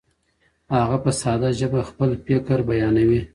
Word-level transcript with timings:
هغه 0.77 0.97
په 1.03 1.11
ساده 1.21 1.49
ژبه 1.59 1.79
خپل 1.89 2.09
فکر 2.25 2.57
بیانوي. 2.69 3.21